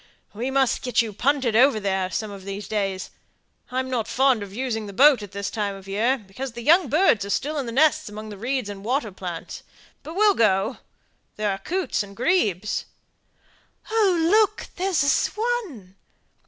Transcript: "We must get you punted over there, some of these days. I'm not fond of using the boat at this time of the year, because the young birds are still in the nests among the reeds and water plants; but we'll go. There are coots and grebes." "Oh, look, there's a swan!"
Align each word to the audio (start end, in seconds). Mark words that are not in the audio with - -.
"We 0.33 0.49
must 0.49 0.81
get 0.81 1.03
you 1.03 1.13
punted 1.13 1.55
over 1.55 1.79
there, 1.79 2.09
some 2.09 2.31
of 2.31 2.43
these 2.43 2.67
days. 2.67 3.11
I'm 3.69 3.87
not 3.87 4.07
fond 4.07 4.41
of 4.41 4.51
using 4.51 4.87
the 4.87 4.93
boat 4.93 5.21
at 5.21 5.31
this 5.31 5.51
time 5.51 5.75
of 5.75 5.85
the 5.85 5.91
year, 5.91 6.17
because 6.17 6.53
the 6.53 6.63
young 6.63 6.89
birds 6.89 7.23
are 7.23 7.29
still 7.29 7.59
in 7.59 7.67
the 7.67 7.71
nests 7.71 8.09
among 8.09 8.29
the 8.29 8.37
reeds 8.39 8.67
and 8.67 8.83
water 8.83 9.11
plants; 9.11 9.61
but 10.01 10.15
we'll 10.15 10.33
go. 10.33 10.77
There 11.35 11.51
are 11.51 11.59
coots 11.59 12.01
and 12.01 12.17
grebes." 12.17 12.85
"Oh, 13.91 14.17
look, 14.19 14.69
there's 14.75 15.03
a 15.03 15.09
swan!" 15.09 15.93